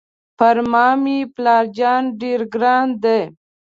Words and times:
پر 0.37 0.57
ما 0.71 0.87
مې 1.01 1.17
پلار 1.35 1.65
جان 1.77 2.03
ډېر 2.21 2.39
ګران 2.53 2.87
دی. 3.03 3.21